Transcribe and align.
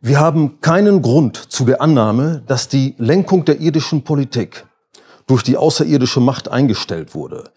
Wir 0.00 0.20
haben 0.20 0.60
keinen 0.60 1.02
Grund 1.02 1.36
zu 1.36 1.64
der 1.64 1.82
Annahme, 1.82 2.44
dass 2.46 2.68
die 2.68 2.94
Lenkung 2.98 3.44
der 3.44 3.58
irdischen 3.58 4.04
Politik 4.04 4.64
durch 5.26 5.42
die 5.42 5.56
außerirdische 5.56 6.20
Macht 6.20 6.48
eingestellt 6.48 7.16
wurde. 7.16 7.50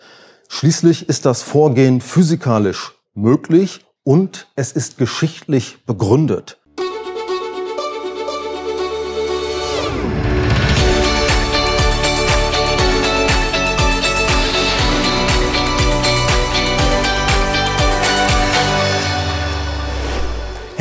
Schließlich 0.49 1.07
ist 1.07 1.27
das 1.27 1.43
Vorgehen 1.43 2.01
physikalisch 2.01 2.93
möglich 3.13 3.85
und 4.04 4.47
es 4.55 4.71
ist 4.71 4.97
geschichtlich 4.97 5.85
begründet. 5.85 6.59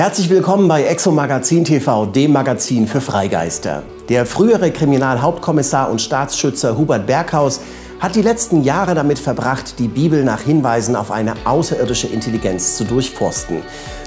Herzlich 0.00 0.30
willkommen 0.30 0.66
bei 0.66 0.84
Exo 0.84 1.12
Magazin 1.12 1.62
TV, 1.62 2.06
dem 2.06 2.32
Magazin 2.32 2.86
für 2.86 3.02
Freigeister. 3.02 3.82
Der 4.08 4.24
frühere 4.24 4.70
Kriminalhauptkommissar 4.70 5.90
und 5.90 6.00
Staatsschützer 6.00 6.78
Hubert 6.78 7.06
Berghaus 7.06 7.60
hat 8.00 8.16
die 8.16 8.22
letzten 8.22 8.62
Jahre 8.62 8.94
damit 8.94 9.18
verbracht, 9.18 9.78
die 9.78 9.88
Bibel 9.88 10.24
nach 10.24 10.40
Hinweisen 10.40 10.96
auf 10.96 11.10
eine 11.10 11.34
außerirdische 11.44 12.06
Intelligenz 12.06 12.78
zu 12.78 12.84
durchforsten. 12.84 13.58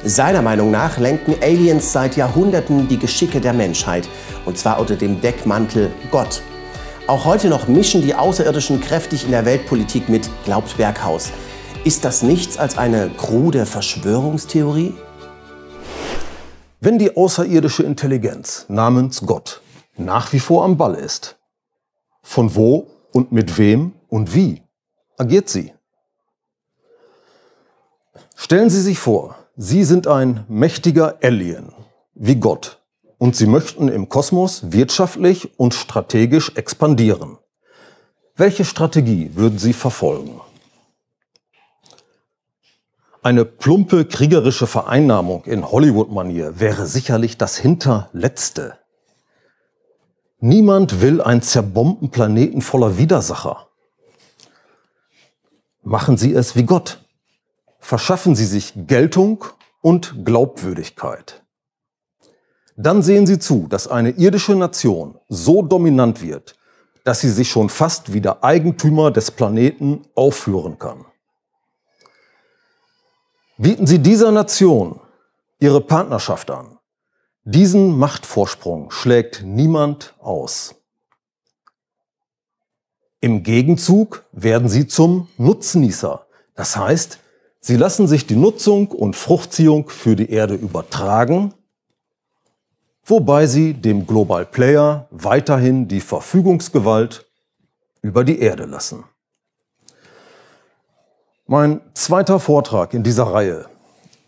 Seiner 0.03 0.41
Meinung 0.41 0.71
nach 0.71 0.97
lenken 0.97 1.35
Aliens 1.43 1.93
seit 1.93 2.17
Jahrhunderten 2.17 2.87
die 2.87 2.97
Geschicke 2.97 3.39
der 3.39 3.53
Menschheit, 3.53 4.09
und 4.45 4.57
zwar 4.57 4.79
unter 4.79 4.95
dem 4.95 5.21
Deckmantel 5.21 5.91
Gott. 6.09 6.41
Auch 7.05 7.25
heute 7.25 7.49
noch 7.49 7.67
mischen 7.67 8.01
die 8.01 8.15
Außerirdischen 8.15 8.81
kräftig 8.81 9.25
in 9.25 9.31
der 9.31 9.45
Weltpolitik 9.45 10.09
mit, 10.09 10.27
glaubt 10.43 10.75
Berghaus. 10.75 11.29
Ist 11.83 12.03
das 12.03 12.23
nichts 12.23 12.57
als 12.57 12.79
eine 12.79 13.11
krude 13.15 13.67
Verschwörungstheorie? 13.67 14.95
Wenn 16.85 16.99
die 16.99 17.15
außerirdische 17.15 17.83
Intelligenz 17.83 18.65
namens 18.67 19.21
Gott 19.25 19.61
nach 19.95 20.33
wie 20.33 20.39
vor 20.41 20.65
am 20.65 20.75
Ball 20.75 20.95
ist, 20.95 21.37
von 22.21 22.55
wo 22.55 22.87
und 23.13 23.31
mit 23.31 23.57
wem 23.57 23.93
und 24.09 24.35
wie 24.35 24.63
agiert 25.17 25.47
sie? 25.47 25.71
Stellen 28.35 28.69
Sie 28.69 28.81
sich 28.81 28.99
vor, 28.99 29.37
Sie 29.55 29.85
sind 29.85 30.07
ein 30.07 30.43
mächtiger 30.49 31.19
Alien 31.23 31.71
wie 32.15 32.35
Gott 32.35 32.83
und 33.17 33.37
Sie 33.37 33.47
möchten 33.47 33.87
im 33.87 34.09
Kosmos 34.09 34.73
wirtschaftlich 34.73 35.57
und 35.57 35.73
strategisch 35.73 36.51
expandieren. 36.55 37.37
Welche 38.35 38.65
Strategie 38.65 39.31
würden 39.35 39.57
Sie 39.57 39.71
verfolgen? 39.71 40.41
Eine 43.23 43.45
plumpe 43.45 44.03
kriegerische 44.03 44.67
Vereinnahmung 44.67 45.45
in 45.45 45.71
Hollywood-Manier 45.71 46.59
wäre 46.59 46.85
sicherlich 46.85 47.37
das 47.37 47.55
Hinterletzte. 47.55 48.77
Niemand 50.41 50.99
will 50.99 51.21
einen 51.21 51.41
zerbombten 51.41 52.09
Planeten 52.09 52.61
voller 52.61 52.97
Widersacher. 52.97 53.69
Machen 55.83 56.17
Sie 56.17 56.33
es 56.33 56.57
wie 56.57 56.63
Gott. 56.63 56.99
Verschaffen 57.79 58.35
Sie 58.35 58.45
sich 58.45 58.73
Geltung 58.87 59.45
und 59.81 60.25
Glaubwürdigkeit. 60.25 61.45
Dann 62.75 63.01
sehen 63.01 63.25
Sie 63.25 63.39
zu, 63.39 63.67
dass 63.69 63.87
eine 63.87 64.09
irdische 64.09 64.55
Nation 64.55 65.17
so 65.29 65.61
dominant 65.61 66.21
wird, 66.21 66.55
dass 67.05 67.21
sie 67.21 67.29
sich 67.29 67.49
schon 67.49 67.69
fast 67.69 68.11
wie 68.11 68.19
der 68.19 68.43
Eigentümer 68.43 69.11
des 69.11 69.31
Planeten 69.31 70.01
aufführen 70.13 70.77
kann. 70.77 71.05
Bieten 73.57 73.85
Sie 73.85 73.99
dieser 73.99 74.31
Nation 74.31 74.99
Ihre 75.59 75.79
Partnerschaft 75.79 76.49
an. 76.49 76.79
Diesen 77.43 77.97
Machtvorsprung 77.97 78.89
schlägt 78.89 79.43
niemand 79.43 80.15
aus. 80.19 80.73
Im 83.19 83.43
Gegenzug 83.43 84.25
werden 84.31 84.69
Sie 84.69 84.87
zum 84.87 85.27
Nutznießer. 85.37 86.25
Das 86.55 86.75
heißt, 86.75 87.19
Sie 87.59 87.77
lassen 87.77 88.07
sich 88.07 88.25
die 88.25 88.35
Nutzung 88.35 88.87
und 88.87 89.15
Fruchtziehung 89.15 89.87
für 89.87 90.15
die 90.15 90.31
Erde 90.31 90.55
übertragen, 90.55 91.53
wobei 93.05 93.45
Sie 93.45 93.75
dem 93.75 94.07
Global 94.07 94.45
Player 94.47 95.07
weiterhin 95.11 95.87
die 95.87 96.01
Verfügungsgewalt 96.01 97.25
über 98.01 98.23
die 98.23 98.39
Erde 98.39 98.65
lassen. 98.65 99.03
Mein 101.45 101.81
zweiter 101.93 102.39
Vortrag 102.39 102.93
in 102.93 103.03
dieser 103.03 103.25
Reihe 103.25 103.65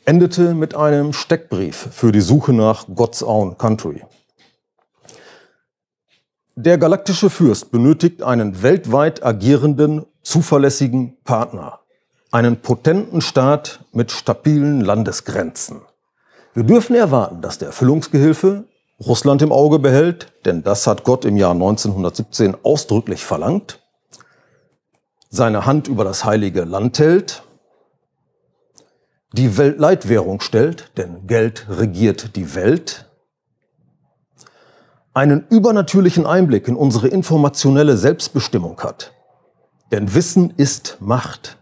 endete 0.03 0.53
mit 0.53 0.75
einem 0.75 1.13
Steckbrief 1.13 1.87
für 1.93 2.11
die 2.11 2.19
Suche 2.19 2.51
nach 2.51 2.87
God's 2.93 3.23
Own 3.23 3.57
Country. 3.57 4.03
Der 6.57 6.77
galaktische 6.77 7.29
Fürst 7.29 7.71
benötigt 7.71 8.21
einen 8.21 8.61
weltweit 8.63 9.25
agierenden, 9.25 10.05
zuverlässigen 10.23 11.15
Partner, 11.23 11.79
einen 12.31 12.57
potenten 12.57 13.21
Staat 13.21 13.79
mit 13.93 14.11
stabilen 14.11 14.81
Landesgrenzen. 14.81 15.83
Wir 16.53 16.63
dürfen 16.63 16.97
erwarten, 16.97 17.41
dass 17.41 17.57
der 17.57 17.69
Erfüllungsgehilfe 17.69 18.65
Russland 18.99 19.41
im 19.41 19.53
Auge 19.53 19.79
behält, 19.79 20.33
denn 20.43 20.63
das 20.63 20.85
hat 20.85 21.05
Gott 21.05 21.23
im 21.23 21.37
Jahr 21.37 21.51
1917 21.51 22.57
ausdrücklich 22.61 23.23
verlangt 23.23 23.79
seine 25.35 25.65
Hand 25.65 25.87
über 25.87 26.03
das 26.03 26.25
heilige 26.25 26.63
Land 26.63 26.99
hält, 26.99 27.43
die 29.33 29.57
Weltleitwährung 29.57 30.39
stellt, 30.39 30.91
denn 30.97 31.27
Geld 31.27 31.67
regiert 31.69 32.35
die 32.35 32.55
Welt, 32.55 33.05
einen 35.13 35.45
übernatürlichen 35.49 36.25
Einblick 36.25 36.67
in 36.67 36.75
unsere 36.75 37.07
informationelle 37.07 37.97
Selbstbestimmung 37.97 38.79
hat. 38.81 39.13
Denn 39.91 40.13
Wissen 40.13 40.53
ist 40.57 40.97
Macht. 40.99 41.57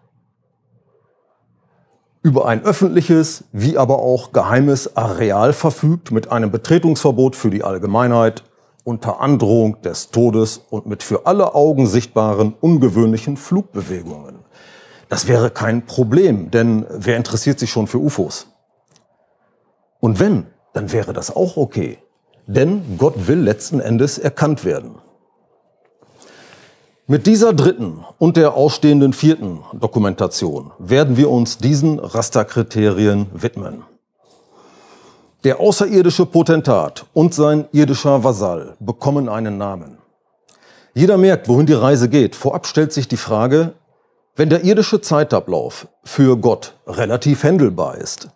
Über 2.22 2.48
ein 2.48 2.64
öffentliches 2.64 3.44
wie 3.52 3.78
aber 3.78 4.00
auch 4.00 4.32
geheimes 4.32 4.96
Areal 4.96 5.52
verfügt 5.52 6.12
mit 6.12 6.32
einem 6.32 6.52
Betretungsverbot 6.52 7.36
für 7.36 7.50
die 7.50 7.64
Allgemeinheit 7.64 8.44
unter 8.84 9.22
Androhung 9.22 9.82
des 9.82 10.12
Todes 10.12 10.62
und 10.70 10.86
mit 10.86 11.04
für 11.04 11.26
alle 11.26 11.56
Augen 11.56 11.88
sichtbaren 11.88 12.54
ungewöhnlichen 12.60 13.38
Flugbewegungen. 13.38 14.40
Das 15.10 15.28
wäre 15.28 15.50
kein 15.50 15.86
Problem, 15.86 16.52
denn 16.52 16.86
wer 16.90 17.18
interessiert 17.18 17.60
sich 17.60 17.70
schon 17.70 17.88
für 17.88 18.00
UFOs? 18.00 18.48
Und 20.00 20.20
wenn, 20.20 20.48
dann 20.74 20.92
wäre 20.92 21.14
das 21.14 21.36
auch 21.36 21.56
okay, 21.56 21.98
denn 22.48 22.98
Gott 22.98 23.28
will 23.28 23.40
letzten 23.40 23.80
Endes 23.80 24.18
erkannt 24.18 24.66
werden. 24.66 24.96
Mit 27.06 27.28
dieser 27.28 27.54
dritten 27.54 28.06
und 28.18 28.38
der 28.38 28.54
ausstehenden 28.54 29.14
vierten 29.14 29.60
Dokumentation 29.74 30.72
werden 30.80 31.18
wir 31.18 31.30
uns 31.30 31.58
diesen 31.58 32.00
Rasterkriterien 32.00 33.28
widmen. 33.34 33.84
Der 35.44 35.60
außerirdische 35.60 36.26
Potentat 36.26 37.06
und 37.12 37.34
sein 37.34 37.68
irdischer 37.74 38.24
Vasall 38.24 38.78
bekommen 38.80 39.28
einen 39.28 39.58
Namen. 39.58 39.98
Jeder 40.94 41.18
merkt, 41.18 41.50
wohin 41.50 41.66
die 41.66 41.74
Reise 41.74 42.08
geht. 42.08 42.34
Vorab 42.34 42.66
stellt 42.66 42.94
sich 42.94 43.10
die 43.10 43.18
Frage, 43.18 43.74
wenn 44.38 44.50
der 44.50 44.64
irdische 44.64 45.02
Zeitablauf 45.02 45.90
für 46.06 46.38
Gott 46.38 46.76
relativ 46.88 47.44
händelbar 47.44 47.98
ist, 47.98 48.30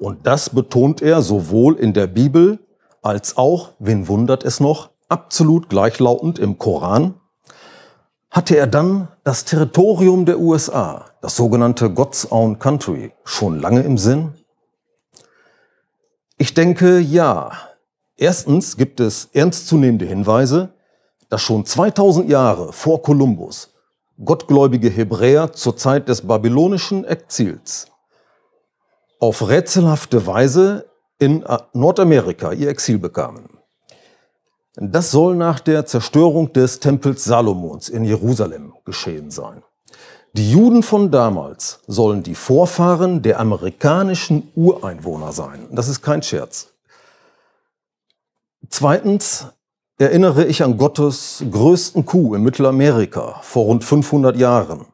und 0.00 0.26
das 0.26 0.50
betont 0.50 1.00
er 1.00 1.22
sowohl 1.22 1.76
in 1.76 1.92
der 1.92 2.08
Bibel 2.08 2.58
als 3.02 3.36
auch, 3.36 3.70
wen 3.78 4.08
wundert 4.08 4.44
es 4.44 4.58
noch, 4.58 4.90
absolut 5.08 5.68
gleichlautend 5.68 6.40
im 6.40 6.58
Koran, 6.58 7.14
hatte 8.30 8.56
er 8.56 8.66
dann 8.66 9.06
das 9.22 9.44
Territorium 9.44 10.24
der 10.24 10.40
USA, 10.40 11.04
das 11.22 11.36
sogenannte 11.36 11.90
God's 11.90 12.30
Own 12.32 12.58
Country, 12.58 13.12
schon 13.22 13.60
lange 13.60 13.82
im 13.82 13.96
Sinn? 13.96 14.34
Ich 16.38 16.54
denke, 16.54 17.00
ja. 17.00 17.50
Erstens 18.16 18.76
gibt 18.76 19.00
es 19.00 19.28
ernstzunehmende 19.32 20.06
Hinweise, 20.06 20.70
dass 21.28 21.42
schon 21.42 21.64
2000 21.64 22.30
Jahre 22.30 22.72
vor 22.72 23.02
Kolumbus 23.02 23.74
gottgläubige 24.24 24.88
Hebräer 24.88 25.52
zur 25.52 25.76
Zeit 25.76 26.08
des 26.08 26.26
babylonischen 26.26 27.04
Exils 27.04 27.86
auf 29.20 29.48
rätselhafte 29.48 30.26
Weise 30.26 30.86
in 31.18 31.44
Nordamerika 31.72 32.52
ihr 32.52 32.68
Exil 32.68 32.98
bekamen. 32.98 33.58
Das 34.76 35.10
soll 35.10 35.34
nach 35.34 35.58
der 35.58 35.86
Zerstörung 35.86 36.52
des 36.52 36.78
Tempels 36.78 37.24
Salomons 37.24 37.88
in 37.88 38.04
Jerusalem 38.04 38.74
geschehen 38.84 39.32
sein. 39.32 39.64
Die 40.34 40.50
Juden 40.50 40.82
von 40.82 41.10
damals 41.10 41.80
sollen 41.86 42.22
die 42.22 42.34
Vorfahren 42.34 43.22
der 43.22 43.40
amerikanischen 43.40 44.50
Ureinwohner 44.54 45.32
sein. 45.32 45.68
Das 45.72 45.88
ist 45.88 46.02
kein 46.02 46.22
Scherz. 46.22 46.68
Zweitens 48.68 49.46
erinnere 49.98 50.44
ich 50.44 50.62
an 50.62 50.76
Gottes 50.76 51.42
größten 51.50 52.04
Coup 52.04 52.34
in 52.34 52.42
Mittelamerika 52.42 53.40
vor 53.42 53.64
rund 53.64 53.84
500 53.84 54.36
Jahren. 54.36 54.86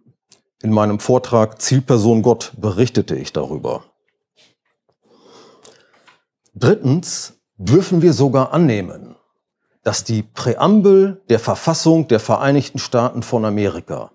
In 0.62 0.70
meinem 0.70 0.98
Vortrag 0.98 1.60
Zielperson 1.60 2.22
Gott 2.22 2.52
berichtete 2.56 3.16
ich 3.16 3.32
darüber. 3.32 3.84
Drittens 6.54 7.34
dürfen 7.56 8.00
wir 8.00 8.12
sogar 8.12 8.52
annehmen, 8.52 9.16
dass 9.82 10.04
die 10.04 10.22
Präambel 10.22 11.22
der 11.28 11.40
Verfassung 11.40 12.08
der 12.08 12.20
Vereinigten 12.20 12.78
Staaten 12.78 13.22
von 13.22 13.44
Amerika 13.44 14.10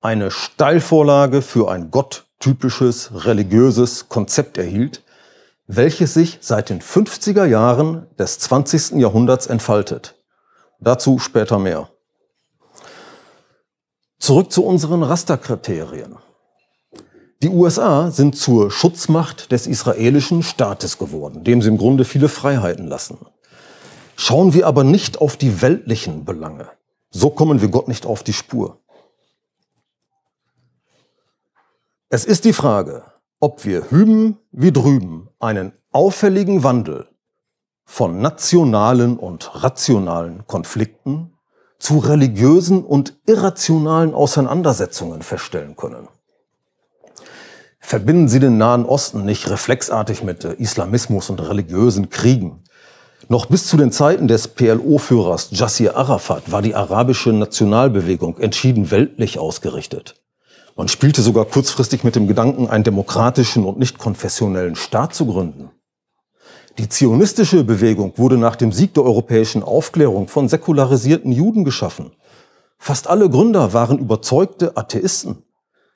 eine 0.00 0.30
Steilvorlage 0.30 1.42
für 1.42 1.70
ein 1.70 1.90
gotttypisches 1.90 3.24
religiöses 3.24 4.08
Konzept 4.08 4.56
erhielt, 4.56 5.02
welches 5.66 6.14
sich 6.14 6.38
seit 6.40 6.70
den 6.70 6.80
50er 6.80 7.44
Jahren 7.44 8.06
des 8.16 8.38
20. 8.38 9.00
Jahrhunderts 9.00 9.46
entfaltet. 9.46 10.14
Dazu 10.80 11.18
später 11.18 11.58
mehr. 11.58 11.90
Zurück 14.20 14.52
zu 14.52 14.64
unseren 14.64 15.02
Rasterkriterien. 15.02 16.16
Die 17.42 17.48
USA 17.48 18.10
sind 18.10 18.36
zur 18.36 18.70
Schutzmacht 18.70 19.52
des 19.52 19.66
israelischen 19.66 20.42
Staates 20.42 20.98
geworden, 20.98 21.44
dem 21.44 21.62
sie 21.62 21.68
im 21.68 21.78
Grunde 21.78 22.04
viele 22.04 22.28
Freiheiten 22.28 22.88
lassen. 22.88 23.18
Schauen 24.16 24.54
wir 24.54 24.66
aber 24.66 24.82
nicht 24.82 25.20
auf 25.20 25.36
die 25.36 25.62
weltlichen 25.62 26.24
Belange. 26.24 26.68
So 27.10 27.30
kommen 27.30 27.60
wir 27.60 27.68
Gott 27.68 27.86
nicht 27.86 28.06
auf 28.06 28.24
die 28.24 28.32
Spur. 28.32 28.80
Es 32.10 32.24
ist 32.24 32.46
die 32.46 32.54
Frage, 32.54 33.02
ob 33.38 33.66
wir 33.66 33.90
hüben 33.90 34.38
wie 34.50 34.72
drüben 34.72 35.28
einen 35.40 35.72
auffälligen 35.92 36.64
Wandel 36.64 37.06
von 37.84 38.22
nationalen 38.22 39.18
und 39.18 39.62
rationalen 39.62 40.46
Konflikten 40.46 41.34
zu 41.78 41.98
religiösen 41.98 42.82
und 42.82 43.18
irrationalen 43.26 44.14
Auseinandersetzungen 44.14 45.20
feststellen 45.20 45.76
können. 45.76 46.08
Verbinden 47.78 48.28
Sie 48.28 48.40
den 48.40 48.56
Nahen 48.56 48.86
Osten 48.86 49.26
nicht 49.26 49.50
reflexartig 49.50 50.22
mit 50.22 50.44
Islamismus 50.44 51.28
und 51.28 51.40
religiösen 51.40 52.08
Kriegen. 52.08 52.64
Noch 53.28 53.44
bis 53.44 53.66
zu 53.66 53.76
den 53.76 53.92
Zeiten 53.92 54.28
des 54.28 54.48
PLO-Führers 54.48 55.48
Jassir 55.50 55.94
Arafat 55.94 56.50
war 56.50 56.62
die 56.62 56.74
arabische 56.74 57.34
Nationalbewegung 57.34 58.38
entschieden 58.38 58.90
weltlich 58.90 59.38
ausgerichtet. 59.38 60.14
Man 60.78 60.86
spielte 60.86 61.22
sogar 61.22 61.44
kurzfristig 61.44 62.04
mit 62.04 62.14
dem 62.14 62.28
Gedanken, 62.28 62.68
einen 62.68 62.84
demokratischen 62.84 63.64
und 63.64 63.80
nicht 63.80 63.98
konfessionellen 63.98 64.76
Staat 64.76 65.12
zu 65.12 65.26
gründen. 65.26 65.72
Die 66.78 66.88
zionistische 66.88 67.64
Bewegung 67.64 68.12
wurde 68.16 68.38
nach 68.38 68.54
dem 68.54 68.70
Sieg 68.70 68.94
der 68.94 69.02
europäischen 69.02 69.64
Aufklärung 69.64 70.28
von 70.28 70.48
säkularisierten 70.48 71.32
Juden 71.32 71.64
geschaffen. 71.64 72.12
Fast 72.78 73.08
alle 73.08 73.28
Gründer 73.28 73.72
waren 73.72 73.98
überzeugte 73.98 74.76
Atheisten. 74.76 75.42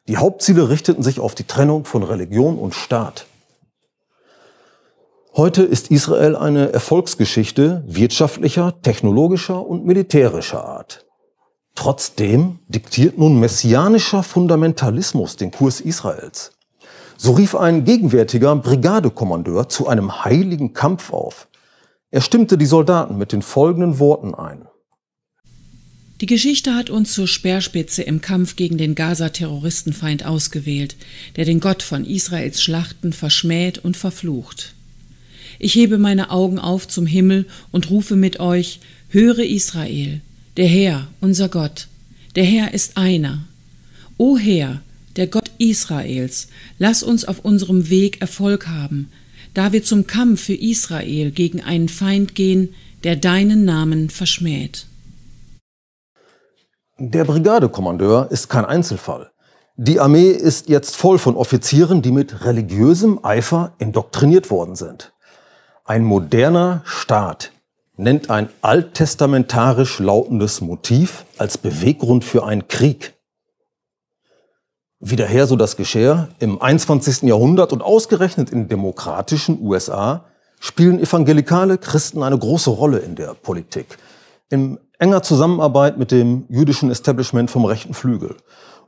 Die 0.09 0.17
Hauptziele 0.17 0.69
richteten 0.69 1.05
sich 1.05 1.21
auf 1.21 1.37
die 1.37 1.45
Trennung 1.45 1.85
von 1.85 2.03
Religion 2.03 2.59
und 2.59 2.75
Staat. 2.75 3.27
Heute 5.37 5.63
ist 5.63 5.93
Israel 5.93 6.35
eine 6.35 6.73
Erfolgsgeschichte 6.73 7.85
wirtschaftlicher, 7.87 8.83
technologischer 8.83 9.65
und 9.65 9.87
militärischer 9.87 10.65
Art. 10.65 11.07
Trotzdem 11.75 12.59
diktiert 12.69 13.19
nun 13.19 13.41
messianischer 13.41 14.23
Fundamentalismus 14.23 15.37
den 15.37 15.51
Kurs 15.51 15.81
Israels. 15.81 16.53
So 17.17 17.33
rief 17.33 17.55
ein 17.55 17.85
gegenwärtiger 17.85 18.55
Brigadekommandeur 18.57 19.69
zu 19.69 19.89
einem 19.89 20.25
heiligen 20.25 20.75
Kampf 20.75 21.13
auf. 21.13 21.49
Er 22.11 22.21
stimmte 22.21 22.59
die 22.59 22.67
Soldaten 22.67 23.17
mit 23.17 23.33
den 23.33 23.43
folgenden 23.43 23.99
Worten 23.99 24.35
ein. 24.35 24.67
Die 26.21 26.27
Geschichte 26.27 26.75
hat 26.75 26.91
uns 26.91 27.15
zur 27.15 27.27
Speerspitze 27.27 28.03
im 28.03 28.21
Kampf 28.21 28.55
gegen 28.55 28.79
den 28.79 28.95
Gaza-Terroristenfeind 28.95 30.25
ausgewählt, 30.25 30.95
der 31.35 31.45
den 31.45 31.59
Gott 31.59 31.83
von 31.83 32.05
Israels 32.05 32.63
Schlachten 32.63 33.13
verschmäht 33.13 33.79
und 33.79 33.97
verflucht. 33.97 34.75
Ich 35.59 35.75
hebe 35.75 35.99
meine 35.99 36.31
Augen 36.31 36.59
auf 36.59 36.87
zum 36.87 37.07
Himmel 37.07 37.47
und 37.73 37.91
rufe 37.91 38.15
mit 38.15 38.41
euch, 38.41 38.81
höre 39.09 39.41
Israel, 39.41 40.21
der 40.57 40.67
Herr, 40.67 41.09
unser 41.21 41.49
Gott, 41.49 41.89
der 42.37 42.45
Herr 42.45 42.75
ist 42.75 42.97
einer. 42.97 43.47
O 44.19 44.37
Herr, 44.37 44.83
der 45.17 45.27
Gott 45.27 45.51
Israels, 45.59 46.49
lass 46.79 47.03
uns 47.03 47.25
auf 47.25 47.41
unserem 47.41 47.89
Weg 47.89 48.21
Erfolg 48.21 48.69
haben, 48.69 49.11
da 49.55 49.73
wir 49.73 49.83
zum 49.83 50.07
Kampf 50.07 50.45
für 50.45 50.55
Israel 50.55 51.31
gegen 51.31 51.63
einen 51.63 51.89
Feind 51.89 52.35
gehen, 52.35 52.75
der 53.05 53.17
deinen 53.17 53.65
Namen 53.65 54.11
verschmäht. 54.11 54.87
Der 56.99 57.25
Brigadekommandeur 57.25 58.31
ist 58.31 58.49
kein 58.49 58.65
Einzelfall. 58.65 59.31
Die 59.77 59.99
Armee 59.99 60.29
ist 60.29 60.69
jetzt 60.69 60.95
voll 60.97 61.19
von 61.19 61.35
Offizieren, 61.35 62.03
die 62.03 62.13
mit 62.13 62.45
religiösem 62.45 63.25
Eifer 63.25 63.75
indoktriniert 63.79 64.51
worden 64.51 64.77
sind. 64.77 65.13
Ein 65.85 66.05
moderner 66.05 66.83
Staat 66.85 67.53
nennt 67.97 68.31
ein 68.31 68.49
alttestamentarisch 68.63 69.99
lautendes 69.99 70.61
Motiv 70.61 71.25
als 71.39 71.59
Beweggrund 71.59 72.25
für 72.25 72.45
einen 72.45 72.69
Krieg 72.69 73.15
wieder 75.03 75.47
so 75.47 75.57
das 75.57 75.77
Geschehen. 75.77 76.29
Im 76.39 76.63
21. 76.63 77.23
Jahrhundert 77.23 77.73
und 77.73 77.83
ausgerechnet 77.83 78.51
in 78.51 78.69
demokratischen 78.69 79.61
USA 79.61 80.25
spielen 80.61 81.01
evangelikale 81.01 81.77
Christen 81.77 82.23
eine 82.23 82.39
große 82.39 82.71
Rolle 82.71 82.99
in 82.99 83.17
der 83.17 83.35
Politik. 83.35 83.99
In 84.49 84.79
enger 85.01 85.25
Zusammenarbeit 85.25 85.99
mit 85.99 86.13
dem 86.13 86.45
jüdischen 86.49 86.91
Establishment 86.91 87.51
vom 87.51 87.65
rechten 87.65 87.95
Flügel. 87.95 88.37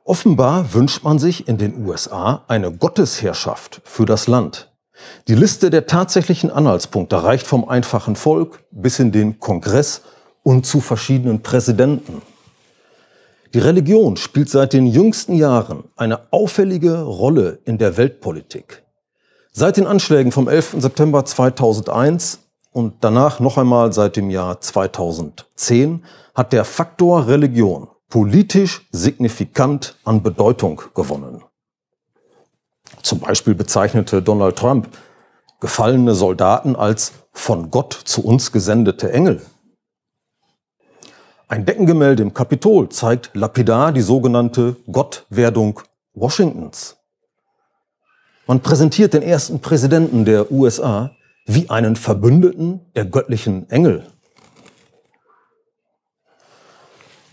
Offenbar 0.04 0.72
wünscht 0.72 1.02
man 1.02 1.18
sich 1.18 1.48
in 1.48 1.58
den 1.58 1.84
USA 1.84 2.44
eine 2.46 2.70
Gottesherrschaft 2.70 3.80
für 3.84 4.04
das 4.04 4.28
Land. 4.28 4.72
Die 5.28 5.34
Liste 5.34 5.70
der 5.70 5.86
tatsächlichen 5.86 6.50
Anhaltspunkte 6.50 7.22
reicht 7.22 7.46
vom 7.46 7.68
einfachen 7.68 8.16
Volk 8.16 8.62
bis 8.70 8.98
in 8.98 9.12
den 9.12 9.38
Kongress 9.38 10.02
und 10.42 10.66
zu 10.66 10.80
verschiedenen 10.80 11.42
Präsidenten. 11.42 12.22
Die 13.54 13.60
Religion 13.60 14.16
spielt 14.16 14.50
seit 14.50 14.72
den 14.72 14.86
jüngsten 14.86 15.34
Jahren 15.34 15.84
eine 15.96 16.32
auffällige 16.32 17.02
Rolle 17.02 17.60
in 17.64 17.78
der 17.78 17.96
Weltpolitik. 17.96 18.82
Seit 19.52 19.76
den 19.76 19.86
Anschlägen 19.86 20.32
vom 20.32 20.48
11. 20.48 20.76
September 20.78 21.24
2001 21.24 22.40
und 22.72 22.94
danach 23.02 23.38
noch 23.38 23.56
einmal 23.56 23.92
seit 23.92 24.16
dem 24.16 24.28
Jahr 24.28 24.60
2010 24.60 26.04
hat 26.34 26.52
der 26.52 26.64
Faktor 26.64 27.28
Religion 27.28 27.88
politisch 28.08 28.86
signifikant 28.90 29.96
an 30.04 30.22
Bedeutung 30.22 30.82
gewonnen. 30.94 31.42
Zum 33.04 33.20
Beispiel 33.20 33.54
bezeichnete 33.54 34.22
Donald 34.22 34.56
Trump 34.56 34.88
gefallene 35.60 36.14
Soldaten 36.14 36.74
als 36.74 37.12
von 37.32 37.70
Gott 37.70 37.92
zu 37.92 38.24
uns 38.24 38.50
gesendete 38.50 39.12
Engel. 39.12 39.42
Ein 41.46 41.66
Deckengemälde 41.66 42.22
im 42.22 42.32
Kapitol 42.32 42.88
zeigt 42.88 43.30
lapidar 43.34 43.92
die 43.92 44.00
sogenannte 44.00 44.76
Gottwerdung 44.90 45.80
Washingtons. 46.14 46.96
Man 48.46 48.60
präsentiert 48.60 49.12
den 49.12 49.22
ersten 49.22 49.60
Präsidenten 49.60 50.24
der 50.24 50.50
USA 50.50 51.10
wie 51.44 51.68
einen 51.68 51.96
Verbündeten 51.96 52.80
der 52.96 53.04
göttlichen 53.04 53.68
Engel. 53.68 54.06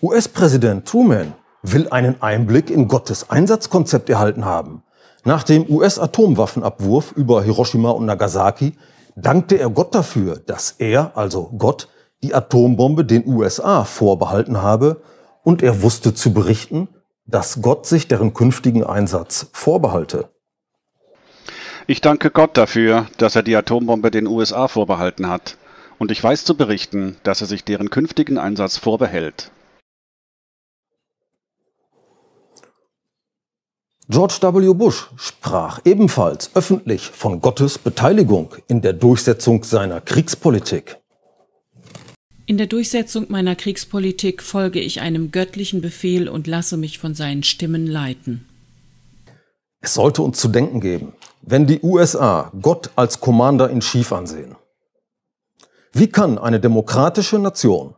US-Präsident 0.01 0.85
Truman 0.85 1.33
will 1.63 1.87
einen 1.89 2.21
Einblick 2.21 2.69
in 2.69 2.89
Gottes 2.89 3.29
Einsatzkonzept 3.29 4.09
erhalten 4.09 4.43
haben. 4.43 4.83
Nach 5.23 5.43
dem 5.43 5.69
US-Atomwaffenabwurf 5.69 7.11
über 7.11 7.43
Hiroshima 7.43 7.91
und 7.91 8.05
Nagasaki 8.05 8.73
dankte 9.15 9.57
er 9.57 9.69
Gott 9.69 9.93
dafür, 9.93 10.37
dass 10.37 10.71
er, 10.79 11.15
also 11.15 11.51
Gott, 11.57 11.89
die 12.23 12.33
Atombombe 12.33 13.05
den 13.05 13.27
USA 13.27 13.83
vorbehalten 13.83 14.61
habe 14.61 15.01
und 15.43 15.61
er 15.61 15.83
wusste 15.83 16.13
zu 16.13 16.33
berichten, 16.33 16.87
dass 17.25 17.61
Gott 17.61 17.85
sich 17.85 18.07
deren 18.07 18.33
künftigen 18.33 18.83
Einsatz 18.83 19.47
vorbehalte. 19.53 20.29
Ich 21.87 22.01
danke 22.01 22.31
Gott 22.31 22.57
dafür, 22.57 23.07
dass 23.17 23.35
er 23.35 23.43
die 23.43 23.55
Atombombe 23.55 24.11
den 24.11 24.27
USA 24.27 24.67
vorbehalten 24.67 25.27
hat. 25.27 25.57
Und 25.97 26.09
ich 26.09 26.23
weiß 26.23 26.45
zu 26.45 26.55
berichten, 26.55 27.17
dass 27.23 27.41
er 27.41 27.47
sich 27.47 27.63
deren 27.63 27.89
künftigen 27.89 28.39
Einsatz 28.39 28.77
vorbehält. 28.77 29.51
George 34.11 34.39
W. 34.41 34.73
Bush 34.73 35.07
sprach 35.15 35.79
ebenfalls 35.85 36.51
öffentlich 36.53 37.03
von 37.03 37.39
Gottes 37.39 37.77
Beteiligung 37.77 38.53
in 38.67 38.81
der 38.81 38.91
Durchsetzung 38.91 39.63
seiner 39.63 40.01
Kriegspolitik. 40.01 40.97
In 42.45 42.57
der 42.57 42.67
Durchsetzung 42.67 43.27
meiner 43.29 43.55
Kriegspolitik 43.55 44.43
folge 44.43 44.81
ich 44.81 44.99
einem 44.99 45.31
göttlichen 45.31 45.79
Befehl 45.79 46.27
und 46.27 46.45
lasse 46.45 46.75
mich 46.75 46.99
von 46.99 47.15
seinen 47.15 47.43
Stimmen 47.43 47.87
leiten. 47.87 48.45
Es 49.79 49.93
sollte 49.93 50.23
uns 50.23 50.39
zu 50.39 50.49
denken 50.49 50.81
geben, 50.81 51.13
wenn 51.41 51.65
die 51.65 51.79
USA 51.81 52.51
Gott 52.61 52.89
als 52.97 53.21
Commander 53.21 53.69
in 53.69 53.79
Chief 53.79 54.11
ansehen. 54.11 54.57
Wie 55.93 56.07
kann 56.07 56.37
eine 56.37 56.59
demokratische 56.59 57.39
Nation 57.39 57.95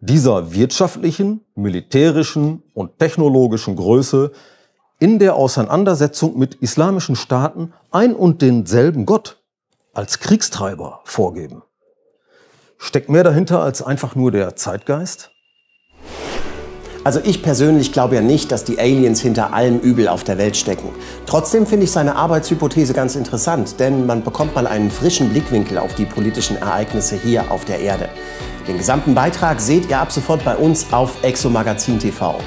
dieser 0.00 0.54
wirtschaftlichen, 0.54 1.42
militärischen 1.54 2.62
und 2.72 2.98
technologischen 2.98 3.76
Größe 3.76 4.32
in 5.02 5.18
der 5.18 5.34
Auseinandersetzung 5.34 6.38
mit 6.38 6.54
islamischen 6.54 7.16
Staaten 7.16 7.72
ein 7.90 8.14
und 8.14 8.40
denselben 8.40 9.04
Gott 9.04 9.42
als 9.92 10.20
Kriegstreiber 10.20 11.00
vorgeben? 11.02 11.64
Steckt 12.78 13.08
mehr 13.08 13.24
dahinter 13.24 13.60
als 13.60 13.82
einfach 13.82 14.14
nur 14.14 14.30
der 14.30 14.54
Zeitgeist? 14.54 15.32
Also 17.02 17.18
ich 17.24 17.42
persönlich 17.42 17.90
glaube 17.92 18.14
ja 18.14 18.20
nicht, 18.20 18.52
dass 18.52 18.62
die 18.62 18.78
Aliens 18.78 19.20
hinter 19.20 19.52
allem 19.52 19.80
Übel 19.80 20.06
auf 20.06 20.22
der 20.22 20.38
Welt 20.38 20.56
stecken. 20.56 20.90
Trotzdem 21.26 21.66
finde 21.66 21.82
ich 21.82 21.90
seine 21.90 22.14
Arbeitshypothese 22.14 22.92
ganz 22.92 23.16
interessant, 23.16 23.80
denn 23.80 24.06
man 24.06 24.22
bekommt 24.22 24.54
mal 24.54 24.68
einen 24.68 24.92
frischen 24.92 25.30
Blickwinkel 25.30 25.78
auf 25.78 25.96
die 25.96 26.04
politischen 26.04 26.58
Ereignisse 26.58 27.16
hier 27.16 27.50
auf 27.50 27.64
der 27.64 27.80
Erde. 27.80 28.08
Den 28.68 28.78
gesamten 28.78 29.16
Beitrag 29.16 29.60
seht 29.60 29.90
ihr 29.90 29.98
ab 29.98 30.12
sofort 30.12 30.44
bei 30.44 30.54
uns 30.54 30.92
auf 30.92 31.24
Exomagazin 31.24 31.98
TV. 31.98 32.38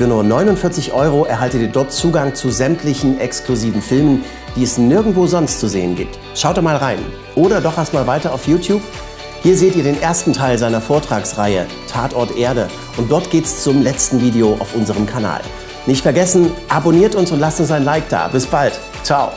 Für 0.00 0.06
nur 0.06 0.24
49 0.24 0.94
Euro 0.94 1.26
erhaltet 1.26 1.60
ihr 1.60 1.68
dort 1.68 1.92
Zugang 1.92 2.34
zu 2.34 2.50
sämtlichen 2.50 3.20
exklusiven 3.20 3.82
Filmen, 3.82 4.24
die 4.56 4.62
es 4.62 4.78
nirgendwo 4.78 5.26
sonst 5.26 5.60
zu 5.60 5.68
sehen 5.68 5.94
gibt. 5.94 6.18
Schaut 6.34 6.56
da 6.56 6.62
mal 6.62 6.76
rein. 6.76 7.00
Oder 7.34 7.60
doch 7.60 7.76
erst 7.76 7.92
mal 7.92 8.06
weiter 8.06 8.32
auf 8.32 8.48
YouTube. 8.48 8.80
Hier 9.42 9.58
seht 9.58 9.76
ihr 9.76 9.82
den 9.82 10.00
ersten 10.00 10.32
Teil 10.32 10.56
seiner 10.56 10.80
Vortragsreihe 10.80 11.66
Tatort 11.86 12.34
Erde 12.34 12.68
und 12.96 13.10
dort 13.10 13.30
geht's 13.30 13.62
zum 13.62 13.82
letzten 13.82 14.22
Video 14.22 14.56
auf 14.58 14.74
unserem 14.74 15.04
Kanal. 15.04 15.42
Nicht 15.84 16.00
vergessen, 16.00 16.50
abonniert 16.70 17.14
uns 17.14 17.30
und 17.30 17.38
lasst 17.38 17.60
uns 17.60 17.70
ein 17.70 17.84
Like 17.84 18.08
da. 18.08 18.28
Bis 18.28 18.46
bald. 18.46 18.80
Ciao. 19.02 19.32